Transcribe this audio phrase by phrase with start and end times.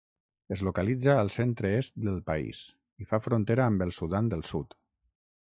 [0.53, 2.63] Es localitza al centre-est del país
[3.05, 4.77] i fa frontera amb el Sudan del Sud.